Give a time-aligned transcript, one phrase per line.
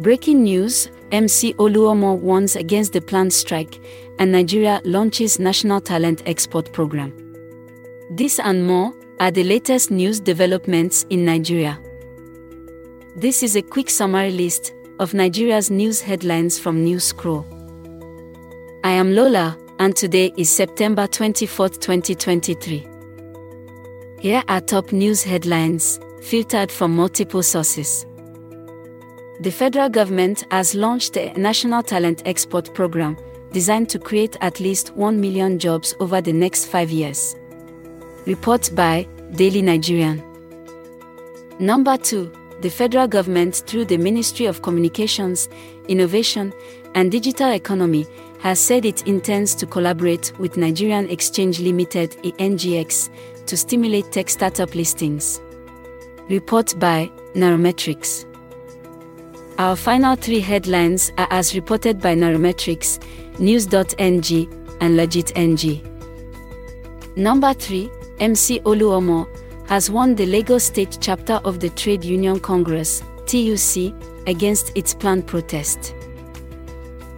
[0.00, 3.80] Breaking news MC Oluomo warns against the planned strike,
[4.20, 7.12] and Nigeria launches National Talent Export Program.
[8.10, 11.80] This and more are the latest news developments in Nigeria.
[13.16, 17.44] This is a quick summary list of Nigeria's news headlines from News Scroll.
[18.84, 22.86] I am Lola, and today is September 24, 2023.
[24.20, 28.06] Here are top news headlines, filtered from multiple sources.
[29.40, 33.16] The federal government has launched a National Talent Export Program
[33.52, 37.36] designed to create at least 1 million jobs over the next five years.
[38.26, 39.06] Report by
[39.36, 40.22] Daily Nigerian.
[41.60, 42.32] Number 2.
[42.62, 45.48] The federal government, through the Ministry of Communications,
[45.86, 46.52] Innovation,
[46.96, 48.06] and Digital Economy,
[48.40, 53.08] has said it intends to collaborate with Nigerian Exchange Limited (NGX)
[53.46, 55.40] to stimulate tech startup listings.
[56.28, 58.27] Report by Nairametrics.
[59.58, 63.02] Our final three headlines are as reported by Nairametrics,
[63.40, 65.82] News.ng, and Legit.ng.
[67.16, 69.26] Number 3, MC Oluomo,
[69.66, 73.92] has won the Lagos State chapter of the Trade Union Congress, TUC,
[74.28, 75.92] against its planned protest.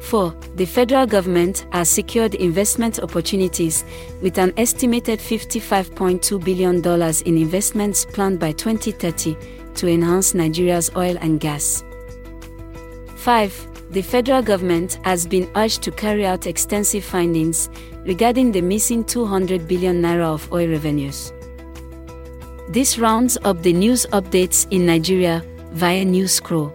[0.00, 0.34] 4.
[0.54, 3.84] The federal government has secured investment opportunities
[4.22, 6.82] with an estimated $55.2 billion
[7.26, 9.36] in investments planned by 2030
[9.74, 11.84] to enhance Nigeria's oil and gas.
[13.22, 13.92] 5.
[13.92, 17.68] The federal government has been urged to carry out extensive findings
[18.04, 21.32] regarding the missing 200 billion naira of oil revenues.
[22.68, 26.74] This rounds up the news updates in Nigeria via News Scroll.